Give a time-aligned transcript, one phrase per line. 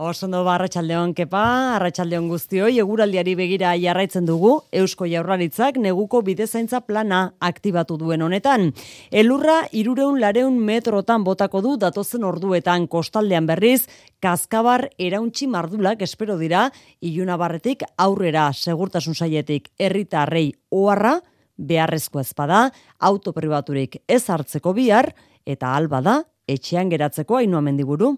[0.00, 1.40] Osondo ba, arratsaldeon kepa,
[1.76, 8.70] arratsaldeon guztioi, eguraldiari begira jarraitzen dugu, Eusko Jaurlaritzak neguko bidezaintza plana aktibatu duen honetan.
[9.10, 13.84] Elurra irureun lareun metrotan botako du datozen orduetan kostaldean berriz,
[14.18, 16.70] kaskabar erauntxi mardulak espero dira,
[17.02, 21.18] iluna barretik aurrera segurtasun saietik erritarrei oharra,
[21.58, 25.12] beharrezko ezpada, autopribaturik ez hartzeko bihar,
[25.44, 28.16] eta alba da, etxean geratzeko hainua mendiburu.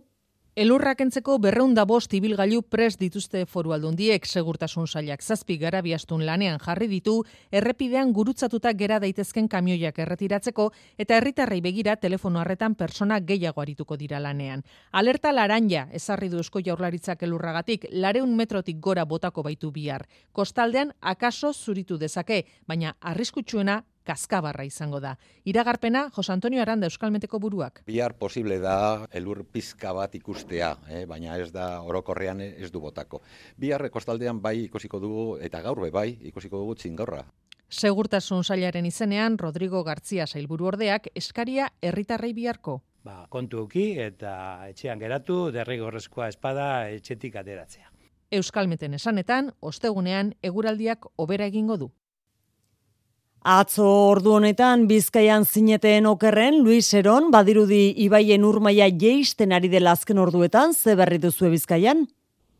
[0.55, 6.87] Elurrak entzeko berreunda bost ibilgailu pres dituzte foru aldundiek segurtasun sailak zazpi garabiastun lanean jarri
[6.87, 7.15] ditu,
[7.51, 14.21] errepidean gurutzatuta gera daitezken kamioiak erretiratzeko eta herritarrei begira telefono harretan persona gehiago arituko dira
[14.23, 14.63] lanean.
[14.93, 20.07] Alerta laranja ezarri du esko jaurlaritzak elurragatik lareun metrotik gora botako baitu bihar.
[20.31, 25.17] Kostaldean akaso zuritu dezake, baina arriskutsuena kaskabarra izango da.
[25.45, 27.83] Iragarpena, Jos Antonio Aranda Euskalmeteko buruak.
[27.87, 31.05] Bihar posible da elur pizka bat ikustea, eh?
[31.07, 33.23] baina ez da orokorrean ez du botako.
[33.57, 37.25] Bihar kostaldean bai ikusiko dugu, eta gaur bai ikusiko dugu txingorra.
[37.69, 42.83] Segurtasun sailaren izenean, Rodrigo Gartzia sailburu ordeak eskaria herritarrei biharko.
[43.05, 47.91] Ba, kontu uki eta etxean geratu, derrigorrezkoa espada etxetik ateratzea.
[48.31, 51.91] Euskalmeten esanetan, ostegunean eguraldiak obera egingo du.
[53.45, 60.17] Atzo ordu honetan Bizkaian zineteen okerren Luis Eron badirudi ibaien urmaia jeisten ari dela azken
[60.19, 62.07] orduetan ze berri duzu Bizkaian?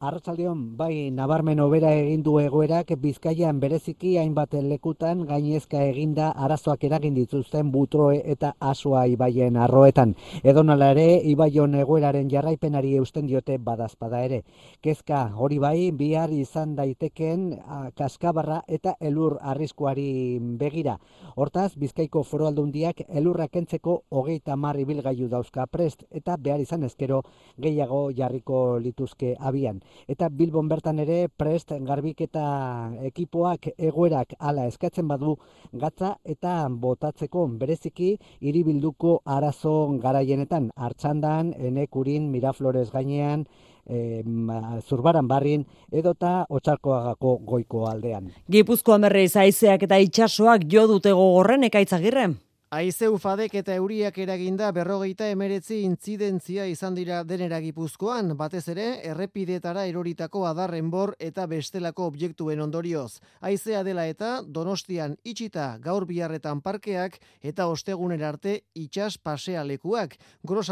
[0.03, 7.15] Arratsaldeon, bai, nabarmen hobera egin du egoerak Bizkaian bereziki hainbat lekutan gainezka eginda arazoak eragin
[7.15, 10.17] dituzten butroe eta asoa ibaien arroetan.
[10.43, 14.43] Edonala ere, ibaion egoeraren jarraipenari eusten diote badazpada ere.
[14.83, 17.47] Kezka hori bai, bihar izan daiteken
[17.97, 20.99] kaskabarra eta elur arriskuari begira.
[21.37, 27.23] Hortaz, Bizkaiko foro aldundiak elurra kentzeko hogeita marri bilgaiu dauzka prest eta behar izan ezkero
[27.57, 32.45] gehiago jarriko lituzke abian eta Bilbon bertan ere prest garbiketa
[33.11, 35.37] ekipoak egoerak hala eskatzen badu
[35.73, 43.47] gatza eta botatzeko bereziki hiribilduko arazo garaienetan hartzandan enekurin miraflores gainean
[43.85, 44.23] E,
[44.89, 48.31] zurbaran barrin edota otxarkoagako goiko aldean.
[48.49, 52.39] Gipuzkoa merreiz aizeak eta itxasoak jo dute gogorren ekaitzagirren?
[52.75, 59.85] Aize ufadek eta euriak eraginda berrogeita emeretzi intzidentzia izan dira denera gipuzkoan, batez ere errepidetara
[59.87, 63.21] eroritako adarren bor eta bestelako objektuen ondorioz.
[63.47, 67.21] Aizea dela eta donostian itxita gaur biharretan parkeak
[67.53, 70.19] eta osteguner arte itxas pasea lekuak.
[70.43, 70.67] Gros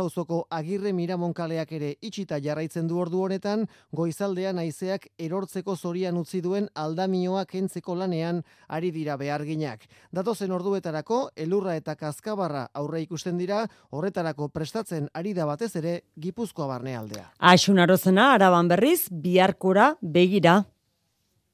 [0.50, 7.54] agirre miramonkaleak ere itxita jarraitzen du ordu honetan, goizaldean aizeak erortzeko zorian utzi duen aldamioak
[7.54, 9.86] entzeko lanean ari dira beharginak.
[10.10, 16.00] Datozen orduetarako, elurra eta eta kaskabarra aurre ikusten dira, horretarako prestatzen ari da batez ere
[16.16, 17.32] Gipuzkoa barnealdea.
[17.38, 20.62] Aixun arozena, araban berriz, biharkora begira.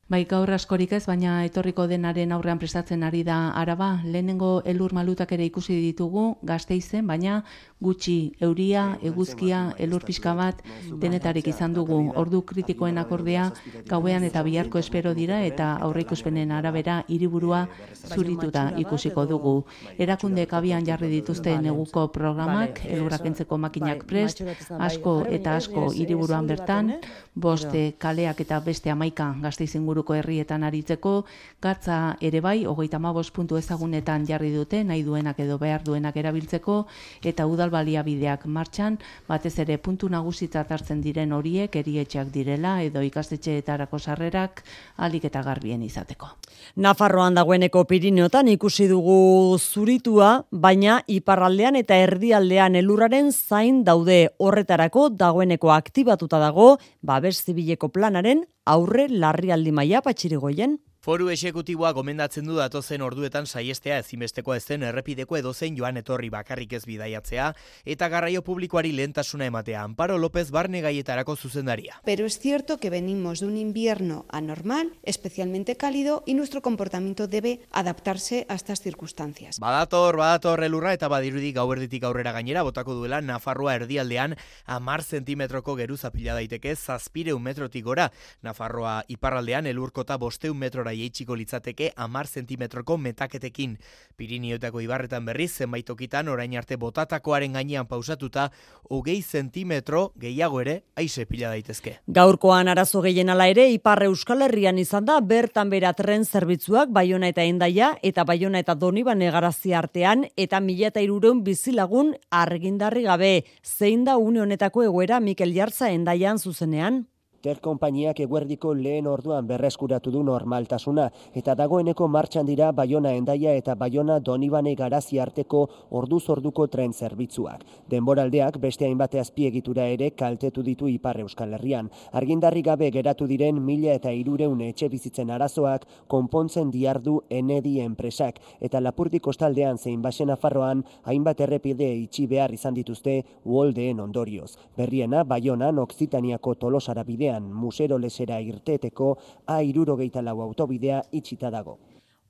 [0.08, 3.90] Bai, gaur askorik ez, baina etorriko denaren aurrean prestatzen ari da araba.
[4.08, 7.42] Lehenengo elur malutak ere ikusi ditugu, gazteizen, baina
[7.84, 10.62] gutxi euria, eguzkia, elur pixka bat,
[11.02, 11.98] denetarik izan dugu.
[12.16, 13.50] Ordu kritikoen akordea,
[13.90, 17.66] gauean eta biharko espero dira, eta aurreikuspenen arabera hiriburua
[18.08, 19.54] zurituta ikusiko dugu.
[19.98, 24.40] Erakunde kabian jarri dituzte neguko programak, elurrak entzeko makinak prest,
[24.78, 26.96] asko eta asko hiriburuan bertan,
[27.36, 31.24] boste kaleak eta beste amaika gazteizen inguruko herrietan aritzeko,
[31.60, 36.86] gatza ere bai, hogeita mabos puntu ezagunetan jarri dute, nahi duenak edo behar duenak erabiltzeko,
[37.24, 43.98] eta udal baliabideak martxan, batez ere puntu nagusitzat hartzen diren horiek, erietxeak direla, edo ikastetxeetarako
[43.98, 44.62] sarrerak,
[44.98, 46.28] alik eta garbien izateko.
[46.76, 55.72] Nafarroan dagoeneko Pirineotan ikusi dugu zuritua, baina iparraldean eta erdialdean elurraren zain daude horretarako dagoeneko
[55.74, 60.76] aktibatuta dago babes zibileko planaren aurre larrialdi maia patxirigoien.
[61.08, 66.82] Foru esekutiboa gomendatzen du datozen orduetan saiestea ezinbestekoa ezen errepideko edozein joan etorri bakarrik ez
[66.84, 67.46] bidaiatzea
[67.94, 69.86] eta garraio publikoari lehentasuna ematea.
[69.88, 71.96] Amparo López Barne gaietarako zuzendaria.
[72.04, 77.60] Pero es cierto que venimos de un invierno anormal, especialmente cálido, y nuestro comportamiento debe
[77.72, 79.58] adaptarse a estas circunstancias.
[79.60, 86.12] Badator, badator elurra eta badirudi gauerditik aurrera gainera botako duela Nafarroa erdialdean amar zentimetroko geruza
[86.12, 88.10] pila daiteke zazpireun metrotik gora.
[88.42, 93.76] Nafarroa iparraldean elurkota bosteun metrora jeitsiko litzateke amar zentimetroko metaketekin.
[94.16, 98.48] Pirinioetako ibarretan berriz, zenbaitokitan orain arte botatakoaren gainean pausatuta,
[98.90, 101.98] hogei zentimetro gehiago ere aise pila daitezke.
[102.06, 107.30] Gaurkoan arazo gehien ala ere, Ipar Euskal Herrian izan da, bertan bera tren zerbitzuak, Baiona
[107.32, 113.32] eta Endaia, eta Baiona eta Donibane garazia artean, eta mila eta irureun bizilagun argindarri gabe.
[113.62, 117.06] Zein da une honetako egoera Mikel Jartza Endaian zuzenean?
[117.38, 121.04] Ter konpainiak eguerdiko lehen orduan berreskuratu du normaltasuna
[121.38, 125.60] eta dagoeneko martxan dira Baiona Endaia eta Baiona Donibane Garazi arteko
[126.00, 127.62] orduz orduko tren zerbitzuak.
[127.92, 131.92] Denboraldeak beste hainbat azpiegitura ere kaltetu ditu Ipar Euskal Herrian.
[132.10, 138.82] Argindarri gabe geratu diren mila eta irureun etxe bizitzen arazoak konpontzen diardu enedi enpresak eta
[138.82, 144.56] lapurdi kostaldean zein basen afarroan hainbat errepide itxi behar izan dituzte uoldeen ondorioz.
[144.76, 151.78] Berriena Baionan Oksitaniako tolosara bidea bidean musero lesera irteteko a irurogeita lau autobidea itxita dago.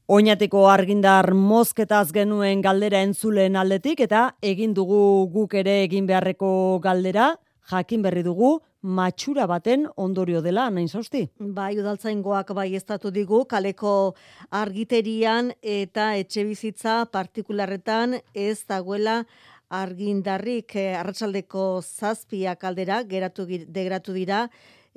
[0.09, 7.37] Oinateko argindar mozketaz genuen galdera entzulen aldetik eta egin dugu guk ere egin beharreko galdera,
[7.71, 11.29] jakin berri dugu, matxura baten ondorio dela, nain zausti?
[11.39, 14.15] Bai, udaltzaingoak bai estatu digu, kaleko
[14.51, 19.25] argiterian eta etxe bizitza partikularretan ez dagoela
[19.69, 24.47] argindarrik eh, arratsaldeko zazpiak aldera geratu degratu dira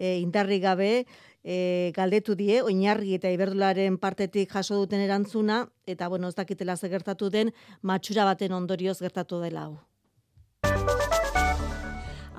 [0.02, 1.06] e, indarri gabe
[1.44, 6.90] e, galdetu die oinarri eta iberdularen partetik jaso duten erantzuna eta bueno ez dakitela ze
[6.90, 9.80] gertatu den matxura baten ondorioz gertatu dela hau.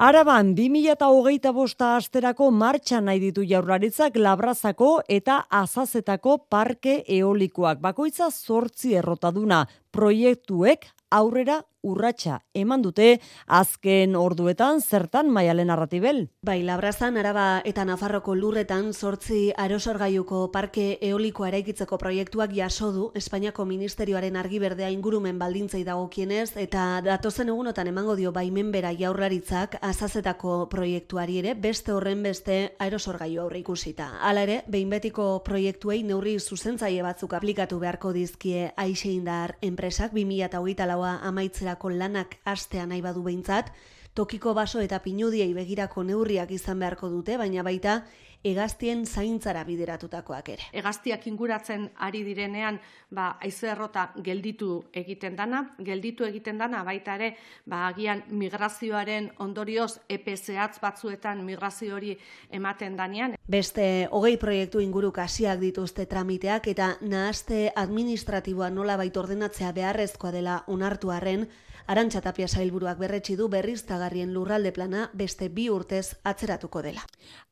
[0.03, 7.79] Araban 2008 bosta asterako martxa nahi ditu jaurlaritzak labrazako eta azazetako parke eolikoak.
[7.79, 9.61] Bakoitza zortzi errotaduna
[9.93, 13.19] proiektuek aurrera urratsa eman dute
[13.51, 16.29] azken orduetan zertan maialen narratibel.
[16.47, 23.67] Bai, labrazan, araba eta nafarroko lurretan sortzi aerosorgaiuko parke eolikoa eraikitzeko proiektuak jaso du Espainiako
[23.67, 31.41] Ministerioaren argiberdea ingurumen baldintzei dagokienez eta datozen egunotan emango dio baimen bera jaurlaritzak azazetako proiektuari
[31.43, 34.09] ere beste horren beste aerosorgaiu aurre ikusita.
[34.23, 41.17] Hala ere, behin betiko proiektuei neurri zuzentzaile batzuk aplikatu beharko dizkie aixeindar enpresak 2008 laua
[41.27, 43.73] amaitzera begirako lanak astea nahi badu behintzat,
[44.15, 48.05] tokiko baso eta pinudiei begirako neurriak izan beharko dute, baina baita
[48.45, 50.67] egaztien zaintzara bideratutakoak ere.
[50.77, 52.79] Egaztiak inguratzen ari direnean,
[53.11, 57.33] ba, aizu errota gelditu egiten dana, gelditu egiten dana, baita ere,
[57.67, 62.17] ba, agian migrazioaren ondorioz EPSAtz batzuetan migrazio hori
[62.51, 63.37] ematen danean.
[63.47, 70.63] Beste, hogei proiektu inguru kasiak dituzte tramiteak eta nahaste administratiboa nola baita ordenatzea beharrezkoa dela
[70.67, 71.47] unartu arren,
[71.87, 77.03] Arantxa Tapia Sailburuak berretsi du berriztagarrien lurralde plana beste bi urtez atzeratuko dela.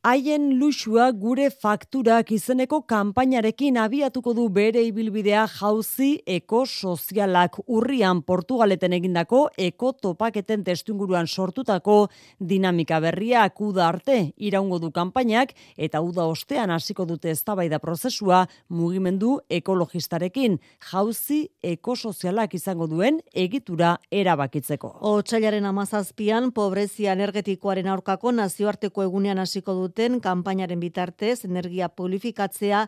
[0.02, 8.94] Haien luxua gure fakturak izeneko kanpainarekin abiatuko du bere ibilbidea jauzi eko sozialak urrian Portugaleten
[8.96, 16.70] egindako eko topaketen testunguruan sortutako dinamika berriak uda arte iraungo du kanpainak eta uda ostean
[16.70, 20.60] hasiko dute eztabaida prozesua mugimendu ekologistarekin
[20.92, 24.90] jauzi eko sozialak izango duen egitura erabakitzeko.
[25.10, 32.86] Otsailaren amazazpian, pobrezia energetikoaren aurkako nazioarteko egunean hasiko duten kanpainaren bitartez, energia purifikatzea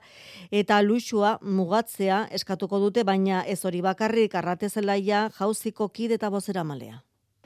[0.51, 7.01] eta luxua mugatzea eskatuko dute, baina ez hori bakarrik arratezelaia jauziko kide eta bozera malea.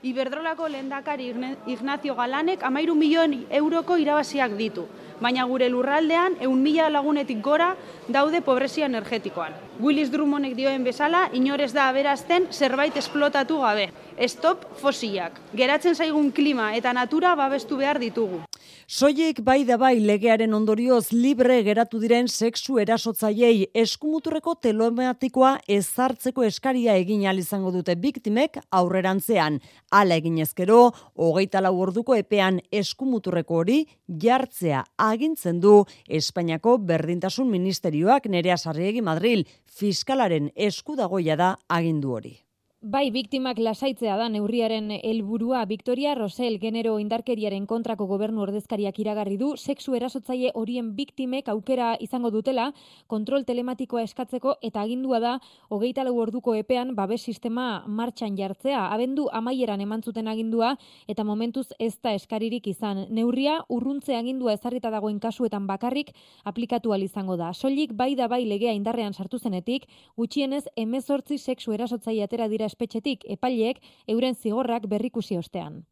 [0.06, 1.32] Iberdrolako lehendakari
[1.66, 4.84] Ignacio Galanek amairu milion euroko irabaziak ditu,
[5.18, 7.72] baina gure lurraldean eun mila lagunetik gora
[8.06, 9.56] daude pobrezia energetikoan.
[9.82, 13.88] Willis Drummonek dioen bezala, inorez da aberazten zerbait esplotatu gabe.
[14.30, 15.40] Stop fosilak.
[15.58, 18.44] Geratzen zaigun klima eta natura babestu behar ditugu.
[18.86, 26.94] Soiek bai da bai legearen ondorioz libre geratu diren sexu erasotzaiei eskumuturreko telomatikoa ezartzeko eskaria
[26.94, 29.58] egin izango dute biktimek aurrerantzean.
[29.90, 38.26] Hala egin ezkero, hogeita lau orduko epean eskumuturreko hori jartzea agintzen du Espainiako Berdintasun Ministerioak
[38.26, 42.45] nerea sarriegi Madril fiskalaren eskudagoia da agindu hori.
[42.82, 49.54] Bai, biktimak lasaitzea da neurriaren helburua Victoria Rosel genero indarkeriaren kontrako gobernu ordezkariak iragarri du
[49.56, 52.66] sexu erasotzaile horien biktimek aukera izango dutela
[53.06, 55.32] kontrol telematikoa eskatzeko eta agindua da
[55.70, 58.92] hogeita lau orduko epean babes sistema martxan jartzea.
[58.92, 60.76] Abendu amaieran eman zuten agindua
[61.08, 63.06] eta momentuz ez da eskaririk izan.
[63.08, 66.12] Neurria urruntze agindua ezarrita dagoen kasuetan bakarrik
[66.44, 67.54] aplikatu izango da.
[67.54, 73.24] Soilik bai da bai legea indarrean sartu zenetik, gutxienez emezortzi sexu erasotzaile atera dira espetxetik
[73.38, 75.84] epaileek euren zigorrak berrikusi ostean.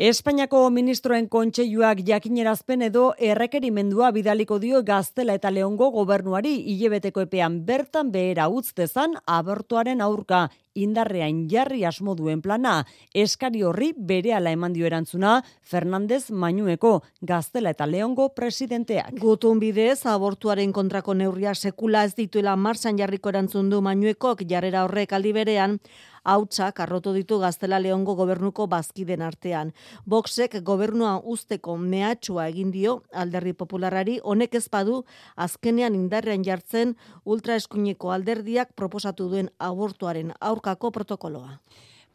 [0.00, 8.08] Espainiako ministroen kontseiluak jakinerazpen edo errekerimendua bidaliko dio gaztela eta leongo gobernuari hilebeteko epean bertan
[8.14, 12.84] behera utz dezan abortuaren aurka indarrean jarri asmo duen plana,
[13.14, 19.14] eskari horri bere ala eman dio erantzuna Fernandez Mainueko gaztela eta leongo presidenteak.
[19.20, 25.12] Gutun bidez, abortuaren kontrako neurria sekula ez dituela marsan jarriko erantzun du Mainuekok jarrera horrek
[25.12, 25.78] aldi berean,
[26.24, 29.72] hautsak arrotu ditu gaztela leongo gobernuko bazkiden artean.
[30.04, 35.04] Boxek gobernua usteko mehatxua egin dio alderri popularari honek ezpadu
[35.36, 41.50] azkenean indarrean jartzen ultraeskuineko alderdiak proposatu duen abortuaren aurkako protokoloa.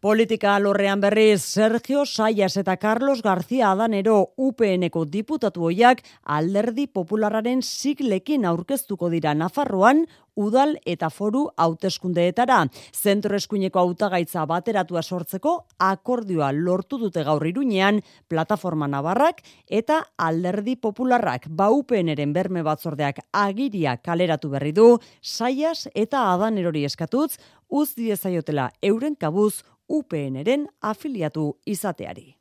[0.06, 8.46] Politika alorrean berriz, Sergio Saias eta Carlos García Adanero UPNeko diputatu hoiak alderdi populararen siglekin
[8.46, 10.04] aurkeztuko dira Nafarroan,
[10.36, 12.60] udal eta foru hauteskundeetara.
[12.94, 21.50] Zentro eskuineko hautagaitza bateratua sortzeko akordioa lortu dute gaur iruñean plataforma nabarrak eta alderdi popularrak
[21.50, 29.64] baupeneren berme batzordeak agiria kaleratu berri du, saias eta adanerori eskatutz, uz diezaiotela euren kabuz
[29.90, 32.35] UPNren afiliatu izateari.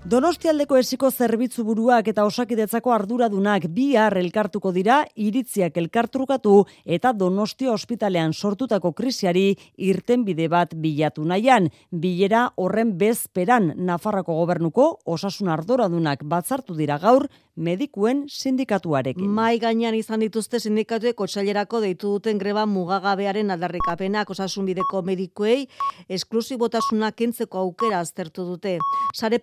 [0.00, 6.54] Donostialdeko esiko zerbitzu buruak eta osakidetzako arduradunak bihar elkartuko dira iritziak elkartrukatu
[6.86, 11.68] eta Donostia ospitalean sortutako krisiari irtenbide bat bilatu nahian.
[11.92, 17.28] Bilera horren bezperan Nafarrako gobernuko osasun arduradunak batzartu dira gaur
[17.60, 19.28] medikuen sindikatuarekin.
[19.28, 25.66] Mai gainean izan dituzte sindikatuek otsailerako deitu duten greba mugagabearen aldarrikapenak osasun bideko medikuei
[26.08, 28.78] esklusibotasuna kentzeko aukera aztertu dute.
[29.12, 29.38] Sare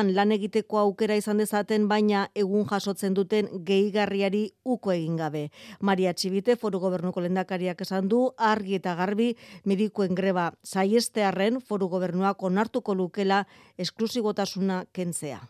[0.00, 5.50] pribatuan lan egiteko aukera izan dezaten baina egun jasotzen duten gehigarriari uko egin gabe.
[5.80, 12.42] Maria Txibite foru gobernuko lendakariak esan du argi eta garbi medikuen greba saiestearren foru gobernuak
[12.42, 13.46] onartuko lukela
[13.78, 15.40] esklusibotasuna kentzea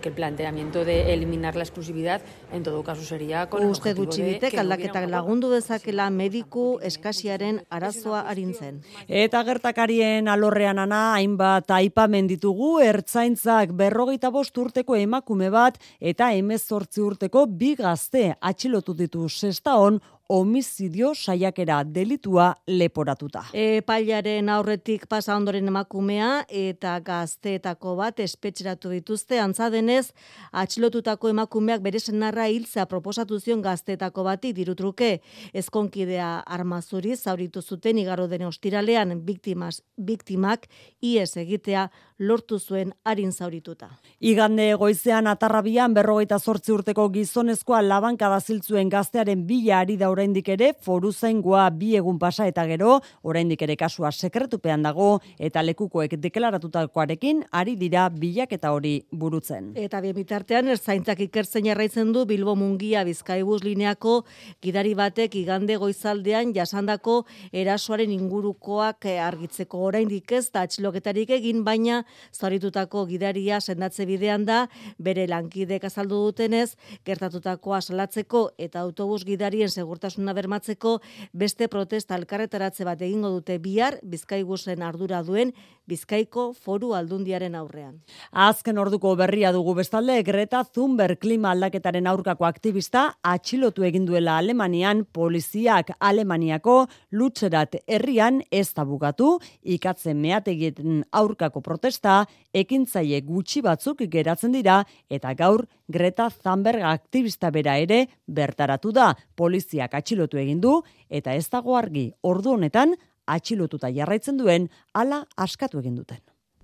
[0.00, 2.20] que el planteamiento de eliminar la exclusividad
[2.52, 8.80] en todo caso sería con el Uste dutxibitek aldaketak lagundu dezakela mediku eskasiaren arazoa arintzen.
[9.06, 17.04] Eta gertakarien alorrean ana hainbat aipamen ditugu ertzaintzak berrogeita bost urteko emakume bat eta emezortzi
[17.04, 20.00] urteko bi gazte atxilotu ditu sesta hon
[20.30, 23.42] homizidio saiakera delitua leporatuta.
[23.52, 30.12] E, pailaren aurretik pasa ondoren emakumea eta gazteetako bat espetxeratu dituzte antza denez
[30.52, 35.10] atxilotutako emakumeak bere senarra hiltzea proposatu zion gazteetako bati dirutruke
[35.52, 40.68] ezkonkidea armazuri zauritu zuten igaro den ostiralean biktimas biktimak
[41.02, 41.88] ies egitea
[42.20, 43.88] lortu zuen harin zaurituta.
[44.20, 50.50] Igande goizean atarrabian berrogeita zortzi urteko gizonezkoa labanka da ziltzuen gaztearen bila ari da oraindik
[50.52, 56.18] ere foru zaingoa bi egun pasa eta gero oraindik ere kasua sekretupean dago eta lekukoek
[56.20, 59.70] deklaratutakoarekin ari dira bilak eta hori burutzen.
[59.80, 64.26] Eta bien bitartean erzaintzak ikertzen jarraitzen du Bilbo Mungia Bizkaibus lineako
[64.60, 72.02] gidari batek igande goizaldean jasandako erasoaren ingurukoak argitzeko oraindik ez da atxiloketarik egin baina
[72.36, 74.66] Zoritutako gidaria sendatze bidean da,
[74.98, 76.76] bere lankidek azaldu dutenez,
[77.08, 79.70] gertatutakoa salatzeko eta autobus gidarien
[80.10, 81.00] segurtasuna bermatzeko
[81.32, 85.52] beste protesta alkarretaratze bat egingo dute bihar Bizkaigusen ardura duen
[85.90, 87.96] Bizkaiko Foru Aldundiaren aurrean.
[88.30, 95.04] Azken orduko berria dugu bestalde Greta Thunberg klima aldaketaren aurkako aktivista atxilotu egin duela Alemanian
[95.04, 102.24] poliziak Alemaniako lutzerat herrian ez da bugatu ikatzen meategien aurkako protesta
[102.54, 109.94] ekintzaile gutxi batzuk geratzen dira eta gaur Greta Thunberg aktivista bera ere bertaratu da poliziak
[109.98, 112.94] atxilotu egin du eta ez dago argi ordu honetan
[113.26, 116.20] atxilotuta jarraitzen duen ala askatu egin duten.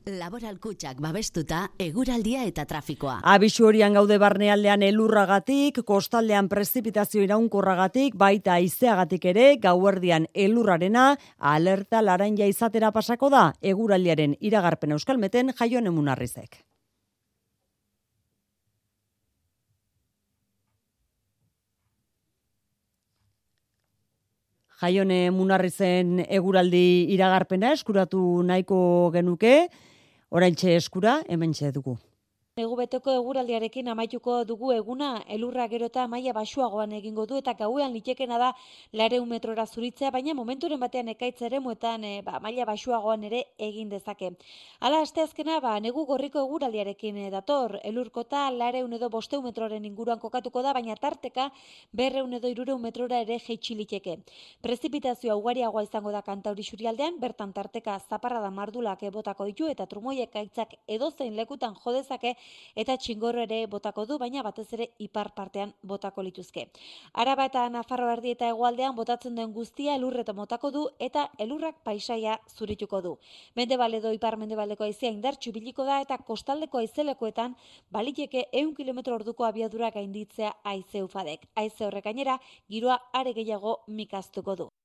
[0.06, 3.16] Laboral kutsak babestuta, eguraldia eta trafikoa.
[3.26, 12.47] Abisu horian gaude barnealdean elurragatik, kostaldean prezipitazio iraunkorragatik, baita izeagatik ere, gauerdian elurrarena, alerta laranja
[12.47, 13.42] izatera pasako da,
[13.75, 16.62] eguraldiaren iragarpen euskalmeten jaion emunarrizek.
[24.83, 29.54] Jaione munarri zen eguraldi iragarpena eskuratu nahiko genuke,
[30.30, 31.97] oraintxe eskura, hemen dugu.
[32.56, 37.90] Egu beteko eguraldiarekin amaituko dugu eguna, elurra gero eta maia basuagoan egingo du eta gauean
[37.92, 38.46] litekena da
[38.96, 43.90] lareun metrora zuritzea, baina momenturen batean ekaitz ere muetan e, ba, maila basuagoan ere egin
[43.90, 44.30] dezake.
[44.80, 50.64] Hala, asteazkena, ba, negu gorriko eguraldiarekin e, dator, elurkota lareun edo bosteun metroren inguruan kokatuko
[50.64, 51.50] da, baina tarteka
[51.92, 54.16] berreun edo irureun metrora ere jeitxiliteke.
[54.64, 60.40] Prezipitazioa ugariagoa izango da kantauri xurialdean, bertan tarteka zaparra da mardulak botako ditu eta trumoiek
[60.46, 62.36] aitzak edozein lekutan jodezake
[62.74, 66.68] eta txingorro ere botako du, baina batez ere ipar partean botako lituzke.
[67.12, 72.38] Araba eta Nafarro erdi eta hegoaldean botatzen den guztia elurreta motako du eta elurrak paisaia
[72.56, 73.16] zurituko du.
[73.56, 77.56] Mendebaledo ipar mendebaldeko aizea indartxu biliko da eta kostaldeko aizelekoetan
[77.90, 81.48] baliteke eun kilometro orduko abiadura gainditzea aize ufadek.
[81.54, 84.75] Aize horrek gainera, giroa are gehiago mikaztuko du.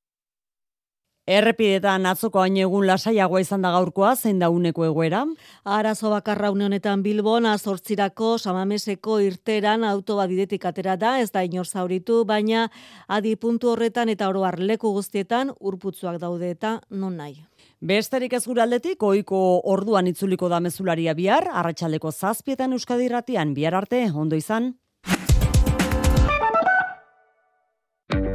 [1.29, 5.21] Errepidetan atzoko hain egun lasaiagoa izan da gaurkoa, zein da uneko egoera?
[5.63, 12.25] Arazo bakarra honetan Bilbon, azortzirako samameseko irteran autoba bidetik atera da, ez da inor zauritu,
[12.25, 12.71] baina
[13.07, 17.45] adi puntu horretan eta oroar leku guztietan urputzuak daude eta non nahi.
[17.79, 24.35] Besterik ez aldetik, oiko orduan itzuliko da mezularia bihar, arratsaldeko zazpietan euskadirratian bihar arte, ondo
[24.35, 24.73] izan.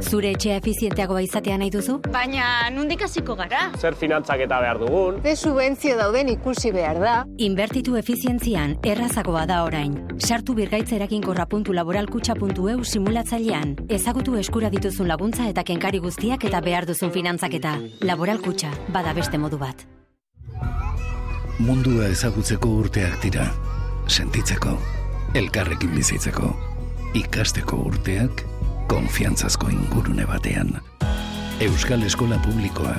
[0.01, 1.95] Zure etxea efizienteagoa izatea nahi duzu?
[2.13, 3.61] Baina, nundik hasiko gara?
[3.79, 5.21] Zer finantzak eta behar dugun?
[5.23, 7.25] Ze subentzio dauden ikusi behar da?
[7.37, 9.97] Inbertitu efizientzian, errazagoa da orain.
[10.19, 13.75] Sartu birgaitzerakin.laboralkutxa.eu simulatzailean.
[13.89, 17.79] Ezagutu eskura dituzun laguntza eta kenkari guztiak eta behar duzun finantzaketa.
[18.05, 19.87] Laboralkutxa, bada beste modu bat.
[21.59, 23.51] Mundua ezagutzeko urteak dira.
[24.07, 24.77] Sentitzeko,
[25.35, 26.55] elkarrekin bizitzeko,
[27.17, 28.45] ikasteko urteak,
[28.87, 30.81] konfiantzazko ingurune batean.
[31.59, 32.95] Euskal Eskola Publikoa,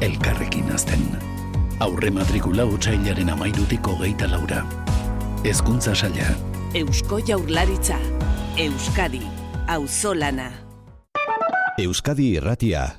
[0.00, 1.04] elkarrekin azten.
[1.80, 4.64] Aurre matrikula utxailaren amairutiko geita laura.
[5.44, 6.34] Ezkuntza saia.
[6.74, 7.96] Eusko jaurlaritza.
[8.56, 9.22] Euskadi.
[9.68, 10.50] Auzolana.
[11.78, 12.90] Euskadi irratia.